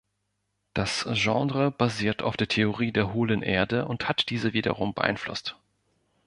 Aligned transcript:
Das 0.73 1.07
Genre 1.13 1.69
basiert 1.69 2.23
auf 2.23 2.35
der 2.35 2.47
Theorie 2.47 2.91
der 2.91 3.13
Hohlen 3.13 3.43
Erde 3.43 3.85
und 3.87 4.09
hat 4.09 4.31
diese 4.31 4.51
wiederum 4.51 4.95
beeinflusst. 4.95 5.59